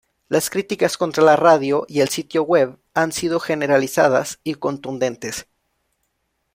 Las 0.29 0.49
críticas 0.49 0.97
contra 0.97 1.23
la 1.23 1.35
radio 1.35 1.85
y 1.87 1.99
el 1.99 2.09
sitio 2.09 2.41
web 2.41 2.79
han 2.95 3.11
sido 3.11 3.39
generalizadas 3.39 4.39
y 4.43 4.55
contundentes. 4.55 5.45